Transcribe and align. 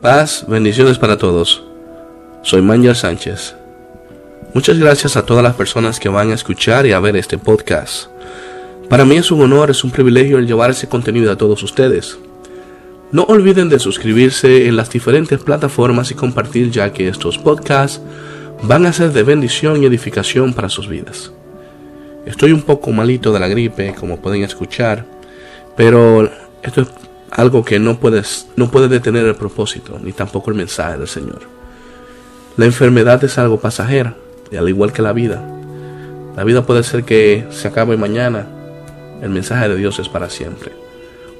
Paz, 0.00 0.44
bendiciones 0.46 0.96
para 0.96 1.18
todos. 1.18 1.64
Soy 2.42 2.62
Manuel 2.62 2.94
Sánchez. 2.94 3.56
Muchas 4.54 4.78
gracias 4.78 5.16
a 5.16 5.26
todas 5.26 5.42
las 5.42 5.56
personas 5.56 5.98
que 5.98 6.08
van 6.08 6.30
a 6.30 6.34
escuchar 6.34 6.86
y 6.86 6.92
a 6.92 7.00
ver 7.00 7.16
este 7.16 7.36
podcast. 7.36 8.06
Para 8.88 9.04
mí 9.04 9.16
es 9.16 9.32
un 9.32 9.42
honor, 9.42 9.70
es 9.70 9.82
un 9.82 9.90
privilegio 9.90 10.38
el 10.38 10.46
llevar 10.46 10.70
ese 10.70 10.88
contenido 10.88 11.32
a 11.32 11.36
todos 11.36 11.64
ustedes. 11.64 12.16
No 13.10 13.24
olviden 13.24 13.68
de 13.68 13.80
suscribirse 13.80 14.68
en 14.68 14.76
las 14.76 14.88
diferentes 14.88 15.40
plataformas 15.40 16.12
y 16.12 16.14
compartir 16.14 16.70
ya 16.70 16.92
que 16.92 17.08
estos 17.08 17.36
podcasts 17.36 18.00
van 18.62 18.86
a 18.86 18.92
ser 18.92 19.12
de 19.12 19.24
bendición 19.24 19.82
y 19.82 19.86
edificación 19.86 20.54
para 20.54 20.68
sus 20.68 20.86
vidas. 20.86 21.32
Estoy 22.24 22.52
un 22.52 22.62
poco 22.62 22.92
malito 22.92 23.32
de 23.32 23.40
la 23.40 23.48
gripe, 23.48 23.96
como 23.98 24.20
pueden 24.20 24.44
escuchar, 24.44 25.04
pero 25.76 26.30
esto 26.62 26.82
es 26.82 26.88
algo 27.30 27.64
que 27.64 27.78
no, 27.78 27.98
puedes, 27.98 28.48
no 28.56 28.70
puede 28.70 28.88
detener 28.88 29.26
el 29.26 29.34
propósito, 29.34 29.98
ni 30.02 30.12
tampoco 30.12 30.50
el 30.50 30.56
mensaje 30.56 30.98
del 30.98 31.08
Señor. 31.08 31.40
La 32.56 32.64
enfermedad 32.64 33.22
es 33.24 33.38
algo 33.38 33.60
pasajera, 33.60 34.16
y 34.50 34.56
al 34.56 34.68
igual 34.68 34.92
que 34.92 35.02
la 35.02 35.12
vida. 35.12 35.42
La 36.36 36.44
vida 36.44 36.64
puede 36.64 36.82
ser 36.82 37.04
que 37.04 37.46
se 37.50 37.68
acabe 37.68 37.96
mañana, 37.96 38.46
el 39.22 39.30
mensaje 39.30 39.68
de 39.68 39.76
Dios 39.76 39.98
es 39.98 40.08
para 40.08 40.30
siempre. 40.30 40.72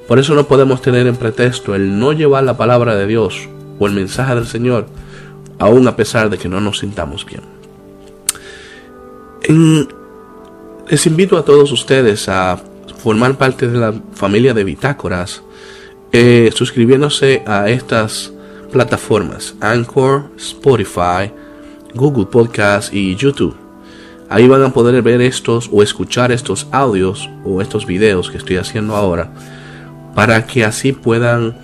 Por 0.07 0.19
eso 0.19 0.33
no 0.35 0.47
podemos 0.47 0.81
tener 0.81 1.07
en 1.07 1.15
pretexto 1.15 1.75
el 1.75 1.99
no 1.99 2.13
llevar 2.13 2.43
la 2.43 2.57
palabra 2.57 2.95
de 2.95 3.05
Dios 3.05 3.47
o 3.79 3.87
el 3.87 3.93
mensaje 3.93 4.35
del 4.35 4.47
Señor, 4.47 4.87
aun 5.59 5.87
a 5.87 5.95
pesar 5.95 6.29
de 6.29 6.37
que 6.37 6.49
no 6.49 6.59
nos 6.59 6.79
sintamos 6.79 7.25
bien. 7.25 7.41
les 10.89 11.05
invito 11.05 11.37
a 11.37 11.45
todos 11.45 11.71
ustedes 11.71 12.27
a 12.27 12.59
formar 12.97 13.37
parte 13.37 13.67
de 13.67 13.77
la 13.77 13.93
familia 14.13 14.53
de 14.53 14.63
Bitácoras 14.63 15.43
eh, 16.11 16.49
suscribiéndose 16.53 17.43
a 17.45 17.69
estas 17.69 18.33
plataformas 18.71 19.55
Anchor, 19.61 20.25
Spotify, 20.37 21.31
Google 21.93 22.25
Podcast 22.25 22.93
y 22.93 23.15
YouTube. 23.15 23.55
Ahí 24.29 24.47
van 24.47 24.63
a 24.63 24.73
poder 24.73 25.01
ver 25.01 25.21
estos 25.21 25.69
o 25.71 25.81
escuchar 25.81 26.31
estos 26.31 26.67
audios 26.71 27.29
o 27.43 27.61
estos 27.61 27.85
videos 27.85 28.29
que 28.29 28.37
estoy 28.37 28.57
haciendo 28.57 28.95
ahora 28.95 29.31
para 30.13 30.45
que 30.45 30.63
así 30.65 30.91
puedan 30.91 31.55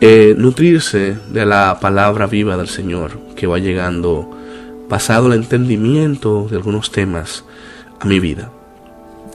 eh, 0.00 0.34
nutrirse 0.36 1.16
de 1.30 1.46
la 1.46 1.78
palabra 1.80 2.26
viva 2.26 2.56
del 2.56 2.68
Señor 2.68 3.18
que 3.36 3.46
va 3.46 3.58
llegando 3.58 4.30
pasado 4.88 5.28
el 5.28 5.34
entendimiento 5.34 6.46
de 6.50 6.56
algunos 6.56 6.90
temas 6.90 7.44
a 8.00 8.06
mi 8.06 8.20
vida. 8.20 8.50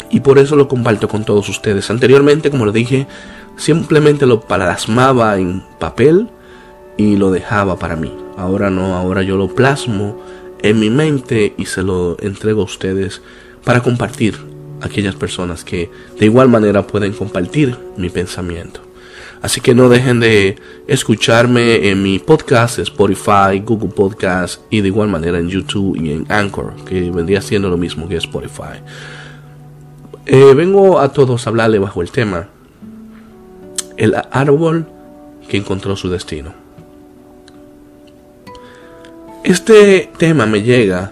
Y 0.10 0.22
por 0.22 0.40
eso 0.40 0.56
lo 0.56 0.68
comparto 0.68 1.08
con 1.08 1.23
todos 1.23 1.50
ustedes. 1.50 1.90
Anteriormente, 1.90 2.50
como 2.50 2.66
lo 2.66 2.72
dije, 2.72 3.08
simplemente 3.60 4.26
lo 4.26 4.40
plasmaba 4.42 5.38
en 5.38 5.62
papel 5.80 6.30
y 6.98 7.18
lo 7.18 7.30
dejaba 7.30 7.78
para 7.78 7.96
mí. 7.96 8.12
Ahora 8.38 8.70
no, 8.70 8.96
ahora 8.96 9.22
yo 9.22 9.38
lo 9.38 9.54
plasmo 9.54 10.18
en 10.62 10.80
mi 10.80 10.90
mente 10.90 11.54
y 11.58 11.66
se 11.66 11.84
lo 11.84 12.18
entrego 12.22 12.62
a 12.62 12.66
ustedes 12.66 13.22
para 13.64 13.84
compartir 13.84 14.36
a 14.82 14.86
aquellas 14.86 15.16
personas 15.16 15.64
que 15.64 15.92
de 16.18 16.26
igual 16.26 16.48
manera 16.48 16.88
pueden 16.88 17.14
compartir 17.14 17.78
mi 17.98 18.10
pensamiento. 18.10 18.82
Así 19.42 19.62
que 19.62 19.73
no 19.73 19.88
dejen 19.88 20.20
de 20.20 20.58
escucharme 20.88 21.90
en 21.90 22.02
mi 22.02 22.20
podcast, 22.20 22.80
Spotify, 22.80 23.60
Google 23.64 23.90
Podcast 23.90 24.62
y 24.70 24.82
de 24.82 24.88
igual 24.88 25.08
manera 25.08 25.40
en 25.40 25.48
YouTube 25.48 25.98
y 25.98 26.12
en 26.12 26.26
Anchor, 26.30 26.73
que 26.86 27.10
vendría 27.12 27.42
siendo 27.42 27.70
lo 27.70 27.78
mismo 27.78 28.08
que 28.08 28.18
Spotify. 28.18 28.82
Eh, 30.26 30.54
vengo 30.56 31.00
a 31.00 31.12
todos 31.12 31.46
a 31.46 31.50
hablarle 31.50 31.80
bajo 31.80 32.02
el 32.02 32.12
tema 32.12 32.50
el 34.00 34.16
árbol 34.31 34.88
que 35.50 35.58
encontró 35.58 35.95
su 35.97 36.09
destino. 36.09 36.53
Este 39.43 40.10
tema 40.17 40.45
me 40.45 40.64
llega 40.64 41.11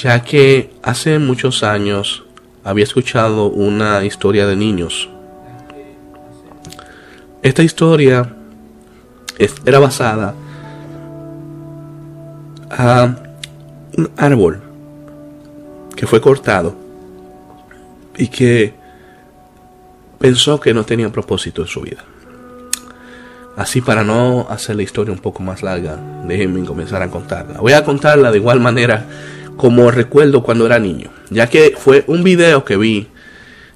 ya 0.00 0.22
que 0.22 0.70
hace 0.82 1.18
muchos 1.18 1.64
años 1.64 2.24
había 2.62 2.84
escuchado 2.84 3.46
una 3.46 4.04
historia 4.04 4.46
de 4.46 4.54
niños. 4.54 5.08
Esta 7.42 7.64
historia 7.64 8.32
era 9.66 9.80
basada 9.80 10.34
a 12.70 13.16
un 13.98 14.10
árbol 14.16 14.62
que 15.96 16.06
fue 16.06 16.20
cortado 16.20 16.76
y 18.16 18.28
que 18.28 18.81
pensó 20.22 20.60
que 20.60 20.72
no 20.72 20.84
tenía 20.84 21.10
propósito 21.10 21.62
en 21.62 21.68
su 21.68 21.80
vida. 21.80 22.04
Así 23.56 23.80
para 23.80 24.04
no 24.04 24.46
hacer 24.48 24.76
la 24.76 24.84
historia 24.84 25.12
un 25.12 25.18
poco 25.18 25.42
más 25.42 25.64
larga, 25.64 25.98
déjenme 26.26 26.64
comenzar 26.64 27.02
a 27.02 27.10
contarla. 27.10 27.60
Voy 27.60 27.72
a 27.72 27.84
contarla 27.84 28.30
de 28.30 28.38
igual 28.38 28.60
manera 28.60 29.04
como 29.56 29.90
recuerdo 29.90 30.44
cuando 30.44 30.64
era 30.64 30.78
niño, 30.78 31.10
ya 31.28 31.48
que 31.48 31.74
fue 31.76 32.04
un 32.06 32.22
video 32.22 32.64
que 32.64 32.76
vi 32.76 33.08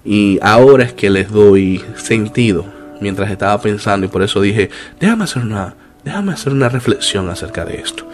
y 0.04 0.38
ahora 0.40 0.84
es 0.84 0.92
que 0.92 1.10
les 1.10 1.32
doy 1.32 1.84
sentido 1.96 2.64
mientras 3.00 3.28
estaba 3.30 3.60
pensando 3.60 4.06
y 4.06 4.08
por 4.08 4.22
eso 4.22 4.40
dije, 4.40 4.70
déjame 5.00 5.24
hacer 5.24 5.42
una, 5.42 5.74
déjame 6.04 6.32
hacer 6.32 6.52
una 6.52 6.68
reflexión 6.68 7.28
acerca 7.28 7.64
de 7.64 7.80
esto. 7.80 8.08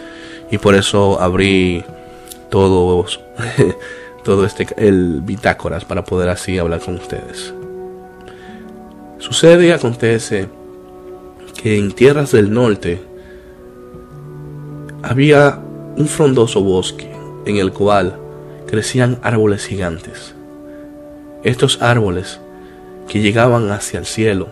Y 0.49 0.57
por 0.57 0.73
eso 0.73 1.21
abrí 1.21 1.83
todos 2.49 3.19
todo 4.23 4.43
este 4.45 4.67
el 4.77 5.21
bitácoras 5.21 5.85
para 5.85 6.03
poder 6.03 6.29
así 6.29 6.57
hablar 6.57 6.79
con 6.79 6.95
ustedes. 6.95 7.53
Sucede 9.23 9.67
y 9.67 9.71
acontece 9.71 10.49
que 11.55 11.77
en 11.77 11.93
tierras 11.93 12.33
del 12.33 12.51
norte 12.51 13.01
había 15.01 15.61
un 15.95 16.07
frondoso 16.07 16.61
bosque 16.61 17.09
en 17.45 17.55
el 17.55 17.71
cual 17.71 18.17
crecían 18.67 19.19
árboles 19.23 19.65
gigantes. 19.65 20.35
Estos 21.41 21.81
árboles 21.81 22.41
que 23.07 23.21
llegaban 23.21 23.71
hacia 23.71 23.99
el 23.99 24.05
cielo 24.05 24.49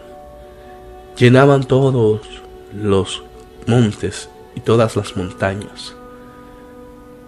llenaban 1.17 1.65
todos 1.65 2.21
los 2.73 3.23
montes 3.67 4.29
y 4.55 4.61
todas 4.61 4.95
las 4.95 5.17
montañas. 5.17 5.97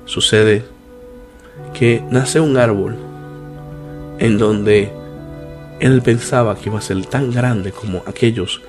Sucede 0.06 0.64
que 1.74 2.02
nace 2.10 2.40
un 2.40 2.56
árbol 2.56 2.96
en 4.20 4.38
donde 4.38 5.03
él 5.84 6.02
pensaba 6.02 6.56
que 6.56 6.70
iba 6.70 6.80
a 6.80 6.82
ser 6.82 7.06
tan 7.08 7.30
grande 7.30 7.74
como 7.74 8.04
aquellos 8.06 8.62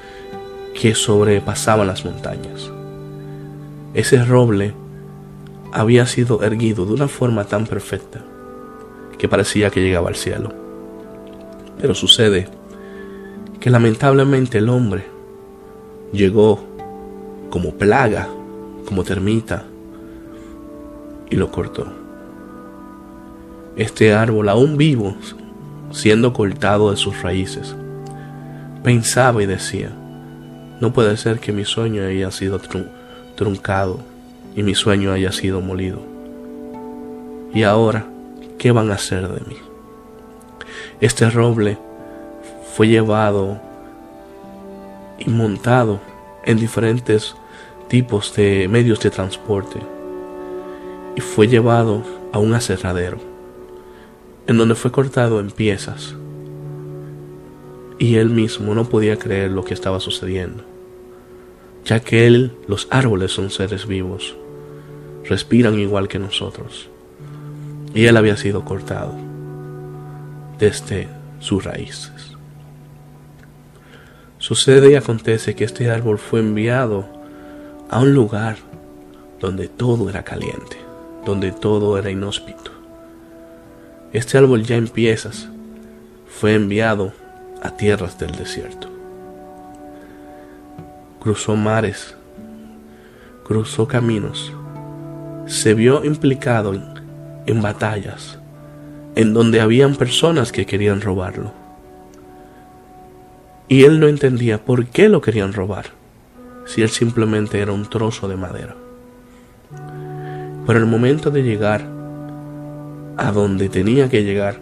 que 0.75 0.97
sobrepasaban 0.97 1.87
las 1.87 2.05
montañas. 2.05 2.73
Ese 3.95 4.25
roble 4.25 4.75
había 5.73 6.07
sido 6.07 6.43
erguido 6.43 6.85
de 6.85 6.93
una 6.93 7.07
forma 7.07 7.45
tan 7.45 7.69
perfecta 7.69 8.21
que 9.17 9.29
parecía 9.29 9.71
que 9.71 9.81
llegaba 9.81 10.09
al 10.09 10.17
cielo. 10.17 10.53
Pero 11.81 11.95
sucede 11.95 12.49
que 13.61 13.71
lamentablemente 13.71 14.59
el 14.59 14.69
hombre 14.69 15.05
llegó 16.13 16.65
como 17.49 17.75
plaga, 17.75 18.27
como 18.87 19.05
termita, 19.05 19.63
y 21.31 21.37
lo 21.37 21.53
cortó. 21.53 21.87
Este 23.77 24.13
árbol 24.13 24.49
aún 24.49 24.77
vivo 24.77 25.15
siendo 25.95 26.33
cortado 26.33 26.91
de 26.91 26.97
sus 26.97 27.23
raíces. 27.23 27.75
Pensaba 28.83 29.43
y 29.43 29.47
decía, 29.47 29.91
no 30.81 30.93
puede 30.93 31.17
ser 31.17 31.39
que 31.39 31.53
mi 31.53 31.65
sueño 31.65 32.05
haya 32.05 32.31
sido 32.33 32.61
truncado 33.37 34.01
y 34.57 34.65
mi 34.65 34.75
sueño 34.75 35.13
haya 35.13 35.31
sido 35.31 35.61
molido. 35.61 36.01
Y 37.55 37.63
ahora, 37.63 38.05
¿qué 38.59 38.73
van 38.73 38.91
a 38.91 38.95
hacer 38.95 39.29
de 39.29 39.41
mí? 39.49 39.57
Este 41.01 41.31
roble 41.31 41.79
fue 42.75 42.89
llevado 42.89 43.61
y 45.19 45.31
montado 45.31 46.01
en 46.45 46.59
diferentes 46.59 47.37
tipos 47.87 48.35
de 48.35 48.67
medios 48.69 48.99
de 49.01 49.11
transporte 49.11 49.79
y 51.15 51.21
fue 51.21 51.47
llevado 51.47 52.03
a 52.33 52.41
un 52.41 52.53
aserradero 52.53 53.34
en 54.47 54.59
donde 54.59 54.75
fue 54.75 54.93
cortado 54.93 55.41
en 55.41 55.51
piezas. 55.51 56.15
Y 57.99 58.17
él 58.17 58.31
mismo 58.31 58.75
no 58.75 58.89
podía 58.89 59.19
creer 59.19 59.51
lo 59.51 59.65
que 59.65 59.75
estaba 59.75 60.01
sucediendo, 60.01 60.65
ya 61.85 62.01
que 62.01 62.27
él, 62.27 62.53
los 62.67 62.89
árboles 62.91 63.33
son 63.33 63.51
seres 63.51 63.87
vivos, 63.87 64.37
respiran 65.25 65.79
igual 65.79 66.09
que 66.09 66.19
nosotros, 66.19 66.89
y 67.95 68.07
él 68.07 68.17
había 68.17 68.37
sido 68.37 68.65
cortado 68.65 69.15
desde 70.59 71.09
sus 71.39 71.65
raíces. 71.65 72.33
Sucede 74.39 74.91
y 74.91 74.95
acontece 74.97 75.55
que 75.55 75.65
este 75.65 75.91
árbol 75.91 76.19
fue 76.19 76.41
enviado 76.41 77.07
a 77.89 78.01
un 78.01 78.13
lugar 78.13 78.57
donde 79.41 79.69
todo 79.69 80.11
era 80.11 80.23
caliente, 80.25 80.77
donde 81.25 81.53
todo 81.53 81.97
era 81.97 82.11
inhóspito 82.11 82.74
este 84.15 84.39
árbol 84.39 84.63
ya 84.63 84.77
en 84.77 84.87
piezas 84.87 85.49
fue 86.29 86.55
enviado 86.55 87.13
a 87.63 87.71
tierras 87.71 88.17
del 88.17 88.31
desierto. 88.31 88.89
cruzó 91.21 91.57
mares, 91.57 92.15
cruzó 93.45 93.89
caminos, 93.89 94.53
se 95.47 95.75
vio 95.75 96.05
implicado 96.05 96.75
en, 97.47 97.61
batallas 97.61 98.39
en 99.17 99.35
donde 99.35 99.61
habían 99.61 99.97
personas 99.97 100.53
que 100.53 100.65
querían 100.65 101.01
robarlo. 101.01 101.53
Y 103.67 103.83
él 103.83 103.99
no 103.99 104.07
entendía 104.07 104.65
por 104.65 104.87
qué 104.87 105.09
lo 105.09 105.23
querían 105.23 105.55
robar, 105.55 105.87
si 106.67 106.83
él 106.83 106.91
simplemente 106.91 107.59
era 107.59 107.73
un 107.73 107.91
trozo 107.91 108.29
de 108.29 108.37
madera. 108.37 108.77
Pero 110.67 110.79
el 110.79 110.87
momento 110.87 111.31
de 111.31 111.43
llegar 111.43 111.94
a 113.17 113.33
donde 113.33 113.69
tenía 113.69 114.09
que 114.09 114.25
llegar, 114.25 114.59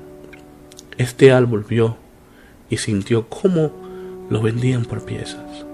este 0.99 1.33
árbol 1.33 1.65
vio 1.69 1.97
y 2.69 2.77
sintió 2.79 3.29
cómo 3.29 3.73
lo 4.31 4.43
vendían 4.43 4.85
por 4.85 5.05
piezas. 5.05 5.65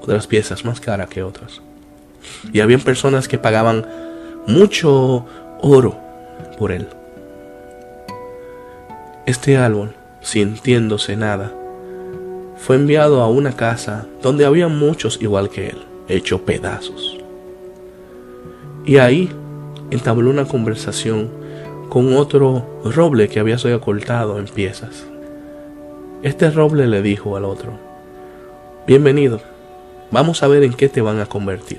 Otras 0.00 0.26
piezas 0.26 0.64
más 0.64 0.80
caras 0.80 1.08
que 1.08 1.22
otras. 1.22 1.62
Y 2.52 2.60
habían 2.60 2.80
personas 2.80 3.28
que 3.28 3.38
pagaban 3.38 3.86
mucho 4.46 5.26
oro 5.60 5.98
por 6.58 6.72
él. 6.72 6.88
Este 9.26 9.56
árbol, 9.56 9.94
sintiéndose 10.20 11.16
nada, 11.16 11.52
fue 12.56 12.76
enviado 12.76 13.20
a 13.20 13.28
una 13.28 13.56
casa 13.56 14.06
donde 14.22 14.44
había 14.44 14.68
muchos 14.68 15.20
igual 15.20 15.48
que 15.50 15.68
él, 15.68 15.78
hecho 16.08 16.44
pedazos. 16.44 17.18
Y 18.84 18.98
ahí 18.98 19.30
entabló 19.90 20.30
una 20.30 20.44
conversación 20.46 21.43
con 21.94 22.12
otro 22.16 22.66
roble 22.84 23.28
que 23.28 23.38
había 23.38 23.56
sido 23.56 23.80
cortado 23.80 24.40
en 24.40 24.46
piezas. 24.46 25.06
Este 26.24 26.50
roble 26.50 26.88
le 26.88 27.02
dijo 27.02 27.36
al 27.36 27.44
otro, 27.44 27.78
bienvenido, 28.84 29.40
vamos 30.10 30.42
a 30.42 30.48
ver 30.48 30.64
en 30.64 30.74
qué 30.74 30.88
te 30.88 31.00
van 31.00 31.20
a 31.20 31.26
convertir. 31.26 31.78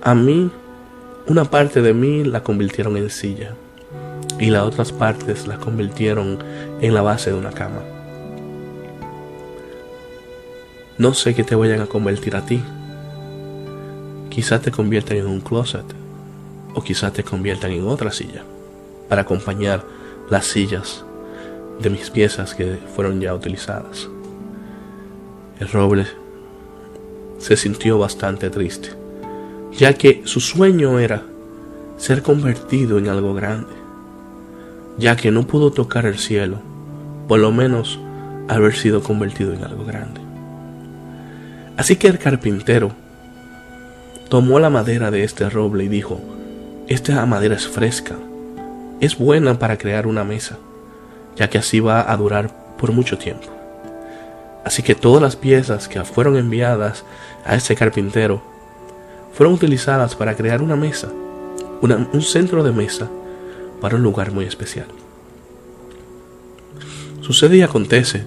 A 0.00 0.14
mí, 0.14 0.48
una 1.26 1.46
parte 1.46 1.82
de 1.82 1.92
mí 1.92 2.22
la 2.22 2.44
convirtieron 2.44 2.96
en 2.96 3.10
silla 3.10 3.54
y 4.38 4.50
las 4.50 4.62
otras 4.62 4.92
partes 4.92 5.48
la 5.48 5.58
convirtieron 5.58 6.38
en 6.80 6.94
la 6.94 7.02
base 7.02 7.32
de 7.32 7.36
una 7.36 7.50
cama. 7.50 7.82
No 10.98 11.14
sé 11.14 11.34
qué 11.34 11.42
te 11.42 11.56
vayan 11.56 11.80
a 11.80 11.86
convertir 11.86 12.36
a 12.36 12.46
ti. 12.46 12.62
Quizás 14.30 14.62
te 14.62 14.70
conviertan 14.70 15.16
en 15.16 15.26
un 15.26 15.40
closet 15.40 15.98
quizás 16.82 17.12
te 17.12 17.24
conviertan 17.24 17.72
en 17.72 17.86
otra 17.86 18.10
silla 18.10 18.42
para 19.08 19.22
acompañar 19.22 19.84
las 20.30 20.46
sillas 20.46 21.04
de 21.80 21.90
mis 21.90 22.10
piezas 22.10 22.54
que 22.54 22.78
fueron 22.94 23.20
ya 23.20 23.34
utilizadas. 23.34 24.08
El 25.60 25.68
roble 25.68 26.06
se 27.38 27.56
sintió 27.56 27.98
bastante 27.98 28.50
triste, 28.50 28.90
ya 29.72 29.92
que 29.94 30.22
su 30.24 30.40
sueño 30.40 30.98
era 30.98 31.22
ser 31.96 32.22
convertido 32.22 32.98
en 32.98 33.08
algo 33.08 33.34
grande, 33.34 33.74
ya 34.98 35.16
que 35.16 35.30
no 35.30 35.46
pudo 35.46 35.72
tocar 35.72 36.06
el 36.06 36.18
cielo, 36.18 36.58
por 37.26 37.40
lo 37.40 37.52
menos 37.52 37.98
haber 38.48 38.74
sido 38.74 39.02
convertido 39.02 39.52
en 39.52 39.64
algo 39.64 39.84
grande. 39.84 40.20
Así 41.76 41.96
que 41.96 42.08
el 42.08 42.18
carpintero 42.18 42.92
tomó 44.28 44.58
la 44.58 44.70
madera 44.70 45.10
de 45.10 45.24
este 45.24 45.48
roble 45.48 45.84
y 45.84 45.88
dijo, 45.88 46.20
esta 46.88 47.24
madera 47.26 47.54
es 47.54 47.68
fresca, 47.68 48.16
es 49.00 49.18
buena 49.18 49.58
para 49.58 49.76
crear 49.76 50.06
una 50.06 50.24
mesa, 50.24 50.56
ya 51.36 51.50
que 51.50 51.58
así 51.58 51.80
va 51.80 52.10
a 52.10 52.16
durar 52.16 52.76
por 52.78 52.92
mucho 52.92 53.18
tiempo. 53.18 53.46
Así 54.64 54.82
que 54.82 54.94
todas 54.94 55.20
las 55.20 55.36
piezas 55.36 55.86
que 55.86 56.02
fueron 56.04 56.38
enviadas 56.38 57.04
a 57.44 57.56
este 57.56 57.76
carpintero 57.76 58.42
fueron 59.34 59.54
utilizadas 59.54 60.16
para 60.16 60.34
crear 60.34 60.62
una 60.62 60.76
mesa, 60.76 61.10
un 61.82 62.22
centro 62.22 62.64
de 62.64 62.72
mesa 62.72 63.06
para 63.82 63.96
un 63.96 64.02
lugar 64.02 64.32
muy 64.32 64.46
especial. 64.46 64.86
Sucede 67.20 67.58
y 67.58 67.62
acontece 67.62 68.24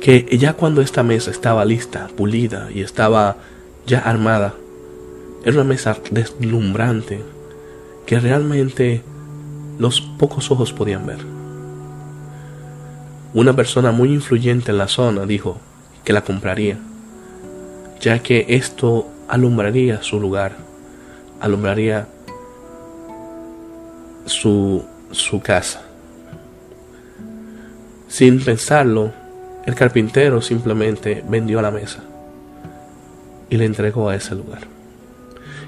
que 0.00 0.26
ya 0.36 0.54
cuando 0.54 0.80
esta 0.80 1.04
mesa 1.04 1.30
estaba 1.30 1.64
lista, 1.64 2.08
pulida 2.16 2.68
y 2.74 2.80
estaba 2.80 3.36
ya 3.86 4.00
armada, 4.00 4.54
era 5.44 5.54
una 5.54 5.64
mesa 5.64 5.96
deslumbrante 6.10 7.22
que 8.06 8.20
realmente 8.20 9.02
los 9.78 10.00
pocos 10.00 10.50
ojos 10.50 10.72
podían 10.72 11.06
ver. 11.06 11.18
Una 13.32 13.54
persona 13.54 13.92
muy 13.92 14.12
influyente 14.12 14.72
en 14.72 14.78
la 14.78 14.88
zona 14.88 15.24
dijo 15.24 15.58
que 16.04 16.12
la 16.12 16.22
compraría, 16.22 16.78
ya 18.00 18.18
que 18.20 18.46
esto 18.48 19.06
alumbraría 19.28 20.02
su 20.02 20.20
lugar, 20.20 20.56
alumbraría 21.40 22.08
su, 24.26 24.84
su 25.12 25.40
casa. 25.40 25.82
Sin 28.08 28.40
pensarlo, 28.40 29.12
el 29.64 29.74
carpintero 29.74 30.42
simplemente 30.42 31.24
vendió 31.28 31.62
la 31.62 31.70
mesa 31.70 32.02
y 33.48 33.56
le 33.56 33.64
entregó 33.64 34.08
a 34.08 34.16
ese 34.16 34.34
lugar, 34.34 34.62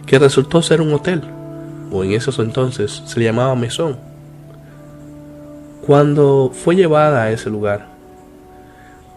que 0.07 0.19
resultó 0.19 0.63
ser 0.63 0.81
un 0.81 0.93
hotel, 0.93 1.23
o 1.93 2.03
en 2.03 2.13
esos 2.13 2.39
entonces 2.39 3.03
se 3.05 3.21
le 3.21 3.27
llamaba 3.27 3.55
mesón. 3.55 3.99
Cuando 5.87 6.51
fue 6.55 6.75
llevada 6.75 7.25
a 7.25 7.31
ese 7.31 7.51
lugar, 7.51 7.89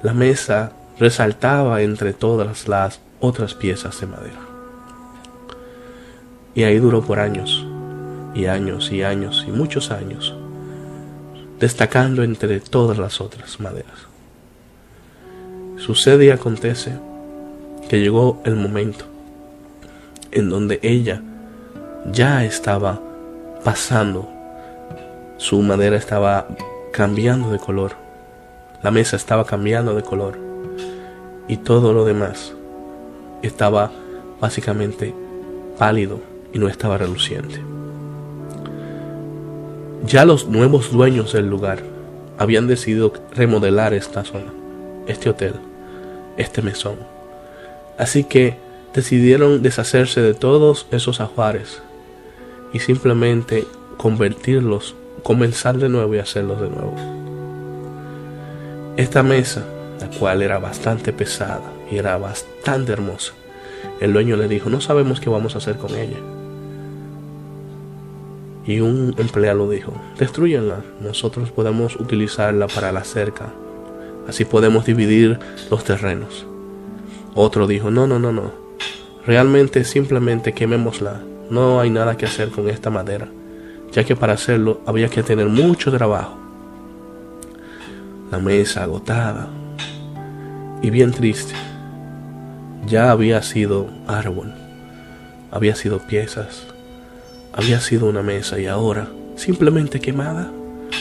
la 0.04 0.14
mesa 0.14 0.74
resaltaba 1.00 1.82
entre 1.82 2.14
todas 2.14 2.68
las 2.68 3.00
otras 3.20 3.54
piezas 3.54 4.00
de 4.02 4.08
madera. 4.08 4.40
Y 6.54 6.64
ahí 6.64 6.78
duró 6.80 7.02
por 7.02 7.20
años, 7.20 7.66
y 8.34 8.46
años, 8.46 8.92
y 8.92 9.04
años, 9.04 9.46
y 9.48 9.52
muchos 9.52 9.92
años, 9.92 10.36
destacando 11.60 12.24
entre 12.24 12.60
todas 12.60 12.98
las 12.98 13.22
otras 13.22 13.60
maderas. 13.60 14.08
Sucede 15.78 16.26
y 16.26 16.30
acontece 16.30 16.94
que 17.90 18.00
llegó 18.00 18.42
el 18.46 18.56
momento 18.56 19.06
en 20.32 20.50
donde 20.50 20.80
ella 20.82 21.22
ya 22.12 22.44
estaba 22.46 23.00
pasando, 23.64 24.28
su 25.38 25.62
madera 25.62 25.98
estaba 25.98 26.48
cambiando 26.92 27.52
de 27.52 27.60
color, 27.60 27.94
la 28.84 28.92
mesa 28.92 29.16
estaba 29.16 29.46
cambiando 29.46 29.96
de 29.96 30.04
color 30.04 30.38
y 31.48 31.58
todo 31.58 31.94
lo 31.94 32.06
demás 32.06 32.54
estaba 33.42 33.92
básicamente 34.40 35.14
pálido 35.78 36.20
y 36.54 36.60
no 36.60 36.68
estaba 36.68 36.98
reluciente. 36.98 37.62
Ya 40.06 40.26
los 40.26 40.48
nuevos 40.48 40.92
dueños 40.92 41.34
del 41.34 41.50
lugar 41.50 41.80
habían 42.38 42.68
decidido 42.68 43.12
remodelar 43.34 43.94
esta 43.94 44.24
zona, 44.24 44.54
este 45.08 45.30
hotel 45.30 45.56
este 46.38 46.62
mesón. 46.62 46.98
Así 47.98 48.24
que 48.24 48.58
decidieron 48.94 49.62
deshacerse 49.62 50.22
de 50.22 50.34
todos 50.34 50.88
esos 50.92 51.22
ajuares 51.22 51.82
y 52.74 52.80
simplemente 52.80 53.66
convertirlos, 53.98 54.96
comenzar 55.24 55.78
de 55.78 55.90
nuevo 55.90 56.16
y 56.16 56.20
hacerlos 56.20 56.62
de 56.62 56.70
nuevo. 56.70 56.96
Esta 58.98 59.24
mesa, 59.24 59.66
la 60.00 60.10
cual 60.10 60.42
era 60.42 60.60
bastante 60.60 61.14
pesada 61.14 61.64
y 61.92 61.98
era 61.98 62.18
bastante 62.18 62.92
hermosa, 62.92 63.34
el 64.00 64.14
dueño 64.14 64.36
le 64.38 64.48
dijo, 64.48 64.70
no 64.70 64.82
sabemos 64.82 65.20
qué 65.20 65.30
vamos 65.30 65.56
a 65.56 65.60
hacer 65.60 65.78
con 65.78 65.96
ella. 65.96 66.18
Y 68.66 68.80
un 68.80 69.14
empleado 69.18 69.70
dijo, 69.70 69.94
destruyenla, 70.18 70.84
nosotros 71.02 71.52
podemos 71.52 71.96
utilizarla 71.98 72.68
para 72.68 72.92
la 72.92 73.04
cerca 73.04 73.54
Así 74.28 74.44
podemos 74.44 74.86
dividir 74.86 75.40
los 75.70 75.84
terrenos. 75.84 76.46
Otro 77.36 77.68
dijo, 77.68 77.92
no, 77.92 78.08
no, 78.08 78.18
no, 78.20 78.32
no. 78.32 78.52
Realmente 79.26 79.84
simplemente 79.84 80.54
quemémosla. 80.54 81.22
No 81.50 81.80
hay 81.80 81.90
nada 81.90 82.18
que 82.18 82.26
hacer 82.26 82.50
con 82.50 82.70
esta 82.70 82.90
madera, 82.90 83.28
ya 83.92 84.04
que 84.04 84.16
para 84.16 84.34
hacerlo 84.34 84.82
había 84.86 85.10
que 85.10 85.24
tener 85.24 85.48
mucho 85.48 85.92
trabajo. 85.92 86.38
La 88.32 88.40
mesa 88.40 88.84
agotada 88.84 89.48
y 90.82 90.90
bien 90.90 91.12
triste. 91.12 91.54
Ya 92.88 93.12
había 93.12 93.42
sido 93.42 93.90
árbol, 94.08 94.54
había 95.52 95.76
sido 95.76 96.00
piezas, 96.00 96.66
había 97.54 97.80
sido 97.80 98.08
una 98.08 98.22
mesa 98.22 98.60
y 98.60 98.68
ahora 98.68 99.08
simplemente 99.36 100.00
quemada, 100.00 100.52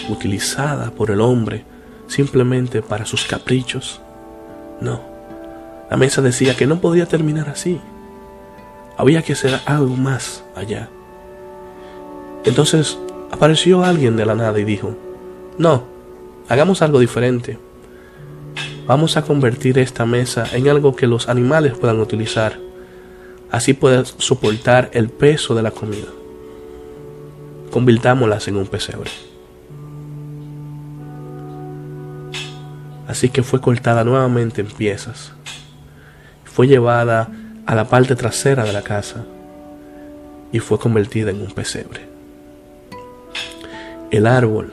utilizada 0.09 0.91
por 0.91 1.11
el 1.11 1.21
hombre 1.21 1.65
simplemente 2.07 2.83
para 2.83 3.07
sus 3.07 3.25
caprichos. 3.25 4.01
No, 4.81 5.01
la 5.91 5.97
mesa 5.97 6.23
decía 6.23 6.55
que 6.55 6.67
no 6.67 6.81
podía 6.81 7.07
terminar 7.07 7.49
así. 7.49 7.81
Había 8.97 9.23
que 9.23 9.33
hacer 9.33 9.61
algo 9.67 9.97
más 9.97 10.45
allá. 10.55 10.89
Entonces 12.45 12.99
apareció 13.31 13.85
alguien 13.85 14.17
de 14.17 14.27
la 14.27 14.35
nada 14.35 14.59
y 14.61 14.65
dijo, 14.65 14.95
no, 15.59 15.85
hagamos 16.49 16.83
algo 16.83 17.01
diferente. 17.01 17.59
Vamos 18.87 19.17
a 19.17 19.23
convertir 19.23 19.79
esta 19.79 20.05
mesa 20.05 20.47
en 20.53 20.69
algo 20.69 20.95
que 20.95 21.07
los 21.07 21.29
animales 21.29 21.73
puedan 21.73 22.01
utilizar. 22.01 22.59
Así 23.51 23.73
puedan 23.73 24.05
soportar 24.05 24.91
el 24.93 25.09
peso 25.09 25.55
de 25.55 25.63
la 25.63 25.71
comida. 25.71 26.09
Convirtámoslas 27.71 28.47
en 28.49 28.57
un 28.57 28.67
pesebre. 28.67 29.11
Así 33.09 33.29
que 33.29 33.43
fue 33.43 33.61
cortada 33.61 34.05
nuevamente 34.05 34.61
en 34.61 34.67
piezas. 34.67 35.33
Fue 36.45 36.67
llevada 36.67 37.31
a 37.66 37.75
la 37.75 37.88
parte 37.88 38.14
trasera 38.14 38.64
de 38.64 38.73
la 38.73 38.83
casa 38.83 39.25
y 40.52 40.59
fue 40.59 40.78
convertida 40.78 41.30
en 41.30 41.40
un 41.40 41.50
pesebre. 41.50 42.02
El 44.11 44.26
árbol 44.26 44.73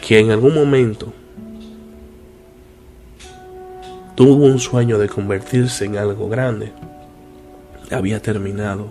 que 0.00 0.18
en 0.18 0.30
algún 0.30 0.54
momento 0.54 1.12
tuvo 4.14 4.46
un 4.46 4.58
sueño 4.58 4.98
de 4.98 5.08
convertirse 5.08 5.84
en 5.84 5.98
algo 5.98 6.28
grande, 6.28 6.72
había 7.90 8.20
terminado 8.20 8.88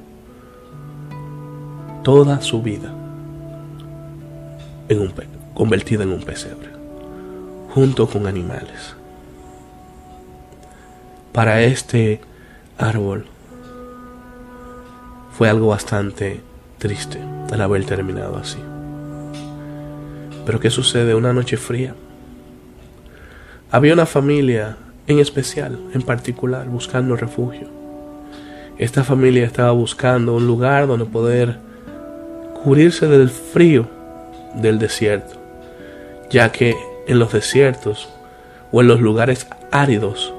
toda 2.03 2.41
su 2.41 2.61
vida 2.61 2.93
en 4.89 5.01
un 5.01 5.13
convertida 5.53 6.03
en 6.03 6.11
un 6.11 6.21
pesebre, 6.21 6.69
junto 7.73 8.07
con 8.07 8.27
animales. 8.27 8.96
Para 11.37 11.61
este 11.61 12.19
árbol 12.79 13.27
fue 15.37 15.47
algo 15.47 15.67
bastante 15.67 16.41
triste 16.79 17.19
el 17.53 17.61
haber 17.61 17.85
terminado 17.85 18.37
así. 18.37 18.57
Pero 20.47 20.59
¿qué 20.59 20.71
sucede? 20.71 21.13
Una 21.13 21.33
noche 21.33 21.57
fría. 21.57 21.93
Había 23.69 23.93
una 23.93 24.07
familia 24.07 24.77
en 25.05 25.19
especial, 25.19 25.77
en 25.93 26.01
particular, 26.01 26.65
buscando 26.69 27.15
refugio. 27.15 27.67
Esta 28.79 29.03
familia 29.03 29.45
estaba 29.45 29.73
buscando 29.73 30.33
un 30.33 30.47
lugar 30.47 30.87
donde 30.87 31.05
poder 31.05 31.59
cubrirse 32.63 33.05
del 33.05 33.29
frío 33.29 33.87
del 34.55 34.79
desierto, 34.79 35.39
ya 36.31 36.51
que 36.51 36.75
en 37.05 37.19
los 37.19 37.31
desiertos 37.31 38.09
o 38.71 38.81
en 38.81 38.87
los 38.87 39.01
lugares 39.01 39.45
áridos 39.71 40.33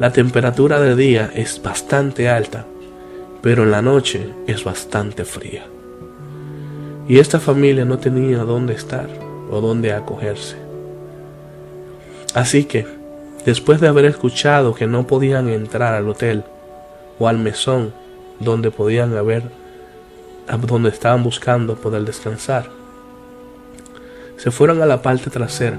la 0.00 0.12
temperatura 0.12 0.80
del 0.80 0.96
día 0.96 1.30
es 1.32 1.62
bastante 1.62 2.28
alta, 2.28 2.66
pero 3.42 3.62
en 3.62 3.70
la 3.70 3.82
noche 3.82 4.34
es 4.48 4.64
bastante 4.64 5.24
fría. 5.24 5.62
Y 7.06 7.20
esta 7.20 7.38
familia 7.38 7.84
no 7.84 7.98
tenía 7.98 8.38
dónde 8.38 8.74
estar 8.74 9.08
o 9.48 9.60
dónde 9.60 9.92
acogerse. 9.92 10.56
Así 12.34 12.64
que 12.64 13.00
Después 13.44 13.80
de 13.80 13.88
haber 13.88 14.04
escuchado 14.04 14.74
que 14.74 14.86
no 14.86 15.06
podían 15.06 15.48
entrar 15.48 15.94
al 15.94 16.06
hotel 16.08 16.44
o 17.18 17.26
al 17.26 17.38
mesón 17.38 17.94
donde 18.38 18.70
podían 18.70 19.16
haber, 19.16 19.44
donde 20.66 20.90
estaban 20.90 21.22
buscando 21.22 21.76
poder 21.76 22.04
descansar, 22.04 22.68
se 24.36 24.50
fueron 24.50 24.82
a 24.82 24.86
la 24.86 25.00
parte 25.00 25.30
trasera 25.30 25.78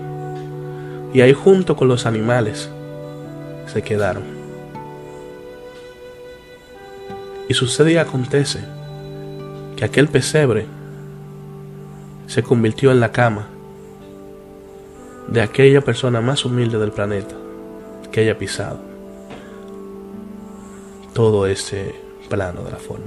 y 1.13 1.22
ahí 1.22 1.34
junto 1.34 1.75
con 1.75 1.88
los 1.88 2.08
animales 2.08 2.70
se 3.72 3.82
quedaron. 3.82 4.24
Y 7.48 7.54
sucede 7.54 7.94
y 7.94 7.98
acontece 7.98 8.60
que 9.75 9.86
aquel 9.86 10.08
pesebre 10.08 10.66
se 12.28 12.44
convirtió 12.44 12.92
en 12.92 13.00
la 13.00 13.12
cama 13.12 13.48
de 15.28 15.42
aquella 15.42 15.82
persona 15.82 16.22
más 16.22 16.46
humilde 16.46 16.78
del 16.78 16.92
planeta 16.92 17.36
que 18.12 18.22
haya 18.22 18.38
pisado 18.38 18.80
todo 21.13 21.46
ese 21.46 21.94
plano 22.30 22.63
de 22.63 22.72
la 22.72 22.78
forma. 22.78 23.06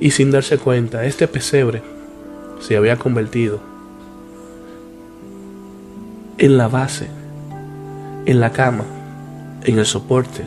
Y 0.00 0.12
sin 0.12 0.30
darse 0.30 0.56
cuenta, 0.58 1.04
este 1.04 1.28
pesebre 1.28 1.82
se 2.60 2.76
había 2.76 2.96
convertido 2.96 3.60
en 6.38 6.56
la 6.56 6.68
base, 6.68 7.10
en 8.26 8.40
la 8.40 8.52
cama, 8.52 8.84
en 9.64 9.78
el 9.78 9.86
soporte 9.86 10.44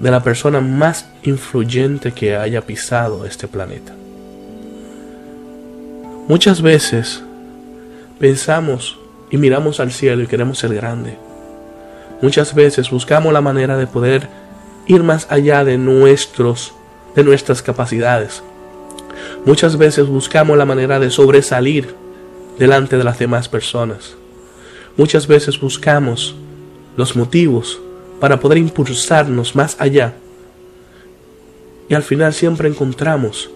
de 0.00 0.10
la 0.10 0.22
persona 0.22 0.60
más 0.60 1.08
influyente 1.22 2.12
que 2.12 2.36
haya 2.36 2.60
pisado 2.62 3.24
este 3.26 3.48
planeta. 3.48 3.94
Muchas 6.28 6.62
veces 6.62 7.22
pensamos 8.18 8.98
y 9.30 9.36
miramos 9.36 9.80
al 9.80 9.92
cielo 9.92 10.22
y 10.22 10.26
queremos 10.26 10.58
ser 10.58 10.74
grande. 10.74 11.16
Muchas 12.22 12.54
veces 12.54 12.90
buscamos 12.90 13.32
la 13.32 13.40
manera 13.40 13.76
de 13.76 13.86
poder 13.86 14.28
ir 14.86 15.02
más 15.02 15.26
allá 15.30 15.64
de 15.64 15.78
nuestros 15.78 16.74
de 17.14 17.22
nuestras 17.22 17.62
capacidades. 17.62 18.42
Muchas 19.44 19.76
veces 19.78 20.06
buscamos 20.06 20.58
la 20.58 20.64
manera 20.64 20.98
de 20.98 21.10
sobresalir 21.10 21.94
delante 22.58 22.96
de 22.96 23.04
las 23.04 23.18
demás 23.18 23.48
personas. 23.48 24.16
Muchas 24.96 25.26
veces 25.26 25.60
buscamos 25.60 26.34
los 26.96 27.16
motivos 27.16 27.80
para 28.20 28.40
poder 28.40 28.58
impulsarnos 28.58 29.54
más 29.54 29.76
allá. 29.78 30.14
Y 31.88 31.94
al 31.94 32.02
final 32.02 32.32
siempre 32.32 32.68
encontramos 32.68 33.50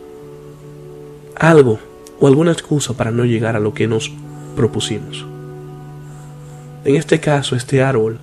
algo 1.35 1.79
o 2.21 2.27
alguna 2.27 2.53
excusa 2.53 2.95
para 2.95 3.11
no 3.11 3.25
llegar 3.25 3.57
a 3.57 3.61
lo 3.61 3.73
que 3.73 3.87
nos 3.87 4.11
propusimos. 4.57 5.25
En 6.85 6.97
este 6.97 7.21
caso, 7.21 7.57
este 7.57 7.83
árbol 7.83 8.19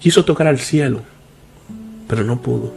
quiso 0.00 0.24
tocar 0.24 0.46
al 0.46 0.58
cielo, 0.58 1.02
pero 2.08 2.24
no 2.24 2.40
pudo. 2.40 2.72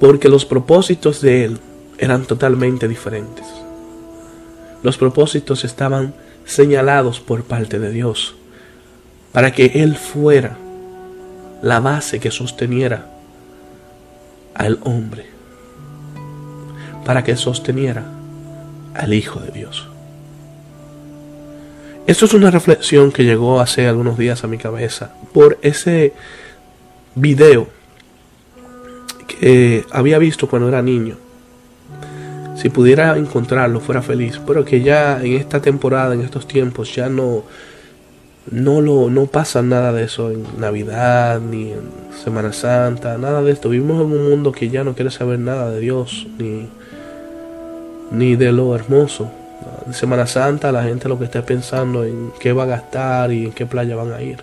Porque 0.00 0.28
los 0.28 0.44
propósitos 0.44 1.20
de 1.20 1.44
él 1.44 1.58
eran 1.98 2.24
totalmente 2.24 2.88
diferentes. 2.88 3.46
Los 4.82 4.96
propósitos 4.98 5.64
estaban 5.64 6.14
señalados 6.44 7.20
por 7.20 7.44
parte 7.44 7.78
de 7.78 7.90
Dios 7.90 8.34
para 9.32 9.52
que 9.52 9.66
Él 9.74 9.96
fuera 9.96 10.56
la 11.62 11.80
base 11.80 12.20
que 12.20 12.30
sosteniera 12.30 13.06
al 14.54 14.78
hombre, 14.82 15.26
para 17.04 17.24
que 17.24 17.36
sosteniera 17.36 18.04
al 18.94 19.14
Hijo 19.14 19.40
de 19.40 19.50
Dios. 19.50 19.88
Esto 22.06 22.24
es 22.24 22.34
una 22.34 22.50
reflexión 22.50 23.12
que 23.12 23.24
llegó 23.24 23.60
hace 23.60 23.86
algunos 23.86 24.18
días 24.18 24.42
a 24.42 24.48
mi 24.48 24.58
cabeza 24.58 25.14
por 25.32 25.58
ese 25.62 26.12
video 27.14 27.68
que 29.26 29.86
había 29.90 30.18
visto 30.18 30.48
cuando 30.48 30.68
era 30.68 30.82
niño. 30.82 31.16
Si 32.56 32.68
pudiera 32.68 33.16
encontrarlo, 33.16 33.80
fuera 33.80 34.02
feliz. 34.02 34.40
Pero 34.46 34.64
que 34.64 34.82
ya 34.82 35.20
en 35.22 35.34
esta 35.34 35.60
temporada, 35.60 36.14
en 36.14 36.20
estos 36.20 36.46
tiempos, 36.46 36.94
ya 36.94 37.08
no, 37.08 37.44
no, 38.50 38.80
lo, 38.80 39.08
no 39.10 39.26
pasa 39.26 39.62
nada 39.62 39.92
de 39.92 40.04
eso 40.04 40.30
en 40.30 40.44
Navidad 40.58 41.40
ni 41.40 41.72
en 41.72 41.90
Semana 42.24 42.52
Santa, 42.52 43.16
nada 43.18 43.42
de 43.42 43.52
esto. 43.52 43.68
Vivimos 43.68 44.04
en 44.04 44.12
un 44.12 44.30
mundo 44.30 44.52
que 44.52 44.68
ya 44.68 44.84
no 44.84 44.94
quiere 44.94 45.10
saber 45.10 45.38
nada 45.38 45.70
de 45.70 45.80
Dios 45.80 46.26
ni, 46.38 46.68
ni 48.10 48.36
de 48.36 48.52
lo 48.52 48.74
hermoso 48.74 49.30
en 49.86 49.94
Semana 49.94 50.26
Santa 50.26 50.72
la 50.72 50.84
gente 50.84 51.08
lo 51.08 51.18
que 51.18 51.24
está 51.24 51.42
pensando 51.42 52.04
en 52.04 52.32
qué 52.40 52.52
va 52.52 52.64
a 52.64 52.66
gastar 52.66 53.32
y 53.32 53.46
en 53.46 53.52
qué 53.52 53.66
playa 53.66 53.96
van 53.96 54.12
a 54.12 54.22
ir. 54.22 54.38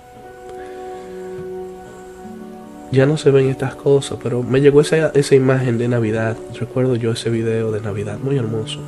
Ya 2.92 3.06
no 3.06 3.18
se 3.18 3.30
ven 3.30 3.50
estas 3.50 3.76
cosas, 3.76 4.18
pero 4.22 4.42
me 4.42 4.62
llegó 4.62 4.82
esa, 4.82 5.10
esa 5.10 5.36
imagen 5.36 5.78
de 5.78 5.88
Navidad. 5.88 6.36
Recuerdo 6.60 6.96
yo 6.96 7.12
ese 7.12 7.30
video 7.30 7.72
de 7.72 7.82
Navidad, 7.82 8.18
muy 8.18 8.38
hermoso. 8.38 8.80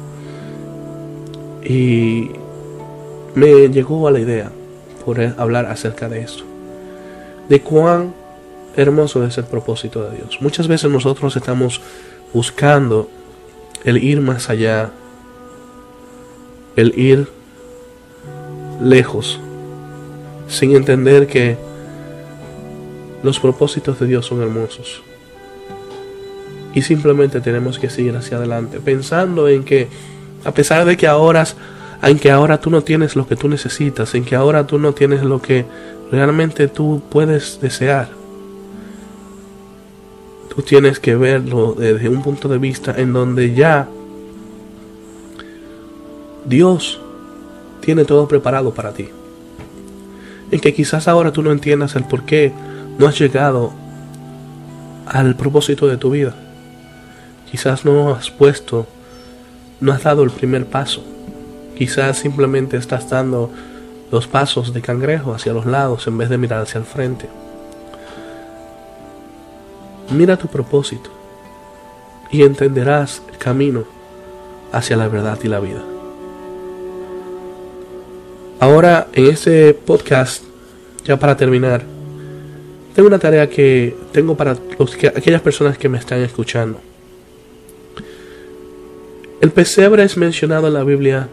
Y 1.63 2.31
me 3.35 3.69
llegó 3.69 4.07
a 4.07 4.11
la 4.11 4.19
idea 4.19 4.51
por 5.01 5.19
hablar 5.21 5.65
acerca 5.65 6.09
de 6.09 6.21
eso. 6.21 6.45
De 7.49 7.61
cuán 7.61 8.13
hermoso 8.75 9.25
es 9.25 9.37
el 9.37 9.45
propósito 9.45 10.03
de 10.03 10.17
Dios. 10.17 10.37
Muchas 10.41 10.67
veces 10.67 10.89
nosotros 10.89 11.35
estamos 11.35 11.81
buscando 12.33 13.09
el 13.83 14.01
ir 14.01 14.21
más 14.21 14.49
allá 14.49 14.91
el 16.75 16.97
ir 16.97 17.27
lejos, 18.81 19.39
sin 20.47 20.75
entender 20.75 21.27
que 21.27 21.57
los 23.23 23.39
propósitos 23.39 23.99
de 23.99 24.07
Dios 24.07 24.25
son 24.25 24.41
hermosos. 24.41 25.03
Y 26.73 26.81
simplemente 26.83 27.41
tenemos 27.41 27.77
que 27.77 27.89
seguir 27.89 28.15
hacia 28.15 28.37
adelante, 28.37 28.79
pensando 28.79 29.49
en 29.49 29.63
que 29.63 29.89
a 30.43 30.53
pesar 30.53 30.85
de 30.85 30.97
que 30.97 31.07
ahora, 31.07 31.45
en 32.09 32.19
que 32.19 32.31
ahora 32.31 32.59
tú 32.59 32.69
no 32.69 32.81
tienes 32.81 33.15
lo 33.15 33.27
que 33.27 33.35
tú 33.35 33.47
necesitas, 33.47 34.15
en 34.15 34.25
que 34.25 34.35
ahora 34.35 34.65
tú 34.65 34.79
no 34.79 34.93
tienes 34.93 35.23
lo 35.23 35.41
que 35.41 35.65
realmente 36.11 36.67
tú 36.67 37.01
puedes 37.09 37.59
desear, 37.61 38.09
tú 40.53 40.61
tienes 40.63 40.99
que 40.99 41.15
verlo 41.15 41.75
desde 41.77 42.09
un 42.09 42.23
punto 42.23 42.47
de 42.47 42.57
vista 42.57 42.95
en 42.97 43.13
donde 43.13 43.53
ya 43.53 43.87
Dios 46.45 46.99
tiene 47.81 48.03
todo 48.05 48.27
preparado 48.27 48.73
para 48.73 48.93
ti. 48.93 49.09
En 50.49 50.59
que 50.59 50.73
quizás 50.73 51.07
ahora 51.07 51.31
tú 51.31 51.41
no 51.43 51.51
entiendas 51.51 51.95
el 51.95 52.03
por 52.03 52.25
qué 52.25 52.51
no 52.97 53.07
has 53.07 53.17
llegado 53.17 53.71
al 55.05 55.35
propósito 55.35 55.87
de 55.87 55.97
tu 55.97 56.11
vida. 56.11 56.35
Quizás 57.49 57.85
no 57.85 58.13
has 58.13 58.31
puesto, 58.31 58.87
no 59.79 59.91
has 59.91 60.03
dado 60.03 60.23
el 60.23 60.31
primer 60.31 60.65
paso. 60.65 61.03
Quizás 61.81 62.19
simplemente 62.19 62.77
estás 62.77 63.09
dando 63.09 63.49
los 64.11 64.27
pasos 64.27 64.71
de 64.71 64.83
cangrejo 64.83 65.33
hacia 65.33 65.51
los 65.51 65.65
lados 65.65 66.05
en 66.05 66.15
vez 66.15 66.29
de 66.29 66.37
mirar 66.37 66.61
hacia 66.61 66.77
el 66.77 66.83
frente. 66.83 67.27
Mira 70.11 70.37
tu 70.37 70.47
propósito 70.47 71.09
y 72.29 72.43
entenderás 72.43 73.23
el 73.31 73.39
camino 73.39 73.83
hacia 74.71 74.95
la 74.95 75.07
verdad 75.07 75.39
y 75.41 75.47
la 75.47 75.59
vida. 75.59 75.81
Ahora, 78.59 79.07
en 79.13 79.25
este 79.25 79.73
podcast, 79.73 80.43
ya 81.03 81.17
para 81.17 81.35
terminar, 81.35 81.81
tengo 82.93 83.07
una 83.07 83.17
tarea 83.17 83.49
que 83.49 83.97
tengo 84.11 84.37
para 84.37 84.51
aquellas 85.15 85.41
personas 85.41 85.79
que 85.79 85.89
me 85.89 85.97
están 85.97 86.19
escuchando. 86.19 86.79
El 89.41 89.49
pesebre 89.49 90.03
es 90.03 90.15
mencionado 90.15 90.67
en 90.67 90.75
la 90.75 90.83
Biblia 90.83 91.27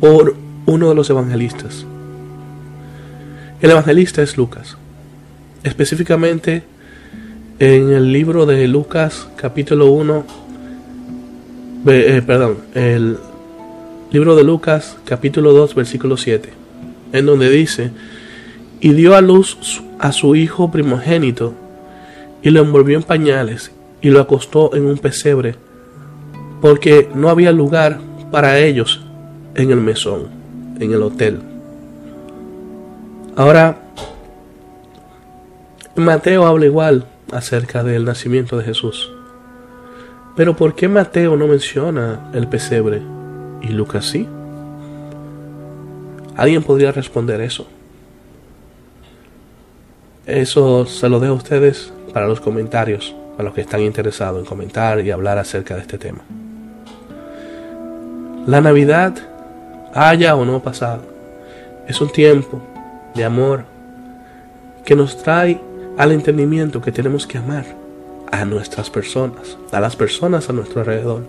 por 0.00 0.34
uno 0.66 0.88
de 0.88 0.94
los 0.94 1.10
evangelistas. 1.10 1.84
El 3.60 3.70
evangelista 3.70 4.22
es 4.22 4.36
Lucas. 4.38 4.76
Específicamente 5.62 6.62
en 7.58 7.92
el 7.92 8.10
libro 8.10 8.46
de 8.46 8.66
Lucas 8.66 9.28
capítulo 9.36 9.90
1, 9.90 10.24
eh, 11.86 12.22
perdón, 12.26 12.58
el 12.74 13.18
libro 14.10 14.34
de 14.34 14.44
Lucas 14.44 14.96
capítulo 15.04 15.52
2 15.52 15.74
versículo 15.74 16.16
7, 16.16 16.48
en 17.12 17.26
donde 17.26 17.50
dice, 17.50 17.90
y 18.80 18.94
dio 18.94 19.14
a 19.14 19.20
luz 19.20 19.82
a 19.98 20.12
su 20.12 20.34
hijo 20.34 20.70
primogénito, 20.70 21.52
y 22.42 22.48
lo 22.48 22.62
envolvió 22.62 22.96
en 22.96 23.02
pañales, 23.02 23.72
y 24.00 24.08
lo 24.08 24.20
acostó 24.20 24.74
en 24.74 24.86
un 24.86 24.96
pesebre, 24.96 25.56
porque 26.62 27.10
no 27.14 27.28
había 27.28 27.52
lugar 27.52 28.00
para 28.30 28.58
ellos 28.58 29.02
en 29.54 29.70
el 29.70 29.80
mesón, 29.80 30.28
en 30.78 30.92
el 30.92 31.02
hotel. 31.02 31.40
Ahora, 33.36 33.78
Mateo 35.96 36.46
habla 36.46 36.66
igual 36.66 37.06
acerca 37.32 37.82
del 37.82 38.04
nacimiento 38.04 38.56
de 38.56 38.64
Jesús. 38.64 39.12
Pero 40.36 40.56
¿por 40.56 40.74
qué 40.74 40.88
Mateo 40.88 41.36
no 41.36 41.46
menciona 41.46 42.30
el 42.32 42.48
pesebre 42.48 43.02
y 43.62 43.68
Lucas 43.68 44.06
sí? 44.06 44.26
¿Alguien 46.36 46.62
podría 46.62 46.92
responder 46.92 47.40
eso? 47.40 47.66
Eso 50.26 50.86
se 50.86 51.08
lo 51.08 51.20
dejo 51.20 51.34
a 51.34 51.36
ustedes 51.36 51.92
para 52.12 52.28
los 52.28 52.40
comentarios, 52.40 53.14
para 53.36 53.44
los 53.44 53.54
que 53.54 53.62
están 53.62 53.82
interesados 53.82 54.38
en 54.38 54.46
comentar 54.46 55.04
y 55.04 55.10
hablar 55.10 55.38
acerca 55.38 55.74
de 55.74 55.82
este 55.82 55.98
tema. 55.98 56.20
La 58.46 58.60
Navidad, 58.60 59.14
haya 59.94 60.34
o 60.36 60.44
no 60.44 60.60
pasado, 60.60 61.02
es 61.86 62.00
un 62.00 62.10
tiempo 62.10 62.60
de 63.14 63.24
amor 63.24 63.64
que 64.84 64.94
nos 64.94 65.16
trae 65.22 65.60
al 65.98 66.12
entendimiento 66.12 66.80
que 66.80 66.92
tenemos 66.92 67.26
que 67.26 67.38
amar 67.38 67.64
a 68.30 68.44
nuestras 68.44 68.90
personas, 68.90 69.58
a 69.72 69.80
las 69.80 69.96
personas 69.96 70.48
a 70.48 70.52
nuestro 70.52 70.80
alrededor. 70.80 71.22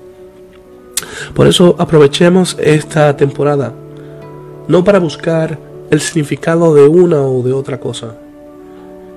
Por 1.34 1.48
eso 1.48 1.76
aprovechemos 1.80 2.58
esta 2.60 3.16
temporada, 3.18 3.74
no 4.68 4.84
para 4.84 5.00
buscar 5.00 5.58
el 5.90 6.00
significado 6.00 6.74
de 6.74 6.88
una 6.88 7.22
o 7.22 7.44
de 7.44 7.54
otra 7.54 7.80
cosa. 7.80 8.16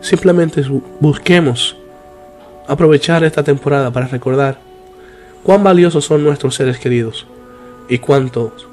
Simplemente 0.00 0.62
busquemos 1.00 1.76
aprovechar 2.66 3.22
esta 3.24 3.42
temporada 3.42 3.90
para 3.90 4.06
recordar 4.06 4.58
cuán 5.42 5.62
valiosos 5.62 6.04
son 6.04 6.24
nuestros 6.24 6.54
seres 6.54 6.78
queridos 6.78 7.26
y 7.88 7.98
cuántos 7.98 8.66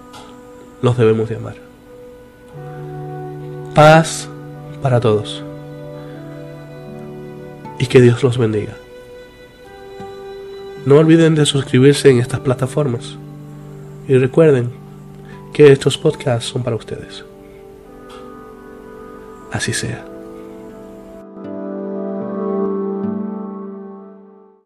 los 0.81 0.97
debemos 0.97 1.29
de 1.29 1.35
amar. 1.35 1.55
Paz 3.73 4.27
para 4.81 4.99
todos 4.99 5.43
y 7.79 7.87
que 7.87 8.01
Dios 8.01 8.21
los 8.23 8.37
bendiga. 8.37 8.73
No 10.85 10.97
olviden 10.97 11.35
de 11.35 11.45
suscribirse 11.45 12.09
en 12.09 12.19
estas 12.19 12.39
plataformas 12.39 13.17
y 14.07 14.17
recuerden 14.17 14.71
que 15.53 15.71
estos 15.71 15.97
podcasts 15.97 16.49
son 16.49 16.63
para 16.63 16.75
ustedes. 16.75 17.23
Así 19.51 19.73
sea. 19.73 20.10